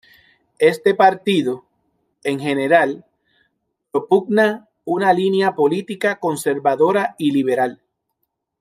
[0.57, 1.63] Este partido,
[2.23, 3.05] en general,
[3.91, 7.83] propugna una línea política conservadora y liberal.